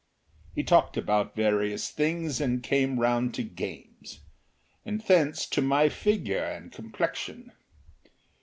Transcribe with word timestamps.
He 0.55 0.63
talked 0.63 0.97
about 0.97 1.35
various 1.35 1.91
things 1.91 2.41
and 2.41 2.63
came 2.63 2.99
round 2.99 3.35
to 3.35 3.43
games. 3.43 4.21
And 4.83 4.99
thence 5.01 5.45
to 5.49 5.61
my 5.61 5.89
figure 5.89 6.43
and 6.43 6.71
complexion. 6.71 7.51